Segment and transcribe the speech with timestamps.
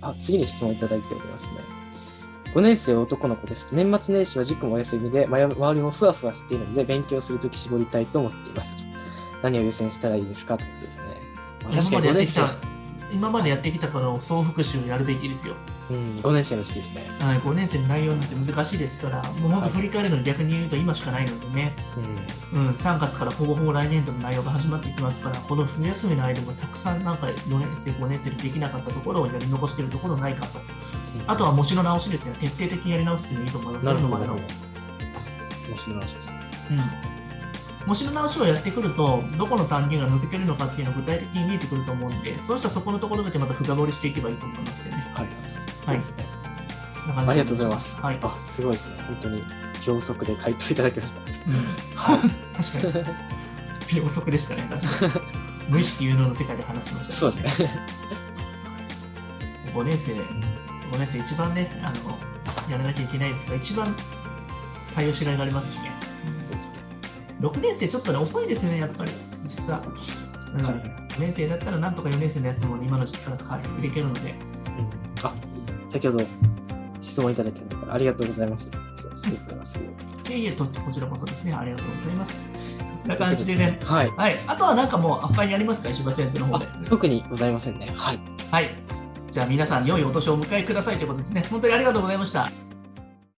[0.00, 1.58] あ、次に質問いただいておりますね。
[2.54, 3.68] 5年生男の子です。
[3.72, 8.76] 年末年始は塾もお休みで、周りもふわふわしているので、勉強するとき絞りたいと思っています。
[9.42, 11.04] 何を優先したらいいですかということですね。
[11.64, 12.73] まあ確かに5今までやって年生、
[13.14, 15.54] 今までやってきたからを総復習やるべきですよ。
[15.88, 17.02] うん、5年生の時期ですね。
[17.20, 21.76] はい、5年生の内容なんて難しいですから、もう本当振り返るのに逆に言うと今しかないのでね、
[22.52, 22.60] うん。
[22.60, 30.60] うん、3月からほぼほぼ来年度の内容が始まっていきますから、この冬休みの間もたくさんなんか4年生、5年生でできなかったところをやり残しているところないかと。
[31.26, 32.34] あとは模試の直しですよ。
[32.40, 33.86] 徹底的にやり直すっていうのいいと思います。
[33.86, 35.68] なるほど、そういうのもなるほど。
[35.68, 36.50] 面白い話ですね。
[36.72, 37.13] うん
[37.86, 45.12] 模試の直しをやってくると、どこの単元が抜けてるのかっていうのが具体的に見えてくると思うんで、そうしたらそこのところだけまた深掘りしていけばいいと思いますよね。
[45.14, 45.26] はい。
[45.86, 46.04] はいね。
[47.06, 48.00] ありがとうございます。
[48.00, 48.18] はい。
[48.22, 48.96] あ、すごいですね。
[49.06, 49.42] 本当に
[49.86, 51.20] 秒速で回答いただきました。
[51.20, 51.26] うん、
[52.56, 54.00] 確かに。
[54.02, 55.24] 秒速でしたね、確かに。
[55.68, 57.70] 無意識有能の世界で話しました、そうですね。
[59.74, 62.18] 5年生、5年生一番ね、あの、
[62.70, 63.94] やらなきゃいけないですが、一番
[64.94, 65.90] 対応しがいがありますしね。
[66.50, 66.93] そうですね
[67.48, 69.10] 6年生ちょっとね、遅いですよね、やっぱり、
[69.46, 69.80] 実は。
[70.58, 74.34] うんはい5年生だったら、なんとか4年生のやつも今の時期から回復できるので、うん
[75.24, 75.32] あ、
[75.88, 76.24] 先ほど
[77.00, 78.68] 質問いただいたのでありがとうございます。
[78.72, 78.76] あ
[79.28, 79.78] りがとうございます。
[79.78, 82.50] いえいえ、とってこちらこそですね、ありがとうございます。
[83.06, 84.08] な感じでね、はい。
[84.10, 84.36] はい。
[84.46, 86.66] あとはなんかもう、他にありますか、石破先生の方で。
[86.66, 87.86] あ特にございませんね。
[87.94, 88.20] はい。
[88.50, 88.70] はい。
[89.30, 91.44] じゃあ皆さん、良いお年をお迎えくださいということですね。
[91.50, 92.48] 本当にありがとうございました。